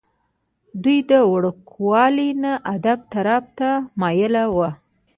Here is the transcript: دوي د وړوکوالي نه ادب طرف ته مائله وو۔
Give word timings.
دوي 0.83 0.99
د 1.09 1.13
وړوکوالي 1.31 2.29
نه 2.43 2.51
ادب 2.75 2.99
طرف 3.13 3.43
ته 3.57 3.69
مائله 3.99 4.43
وو۔ 4.53 4.67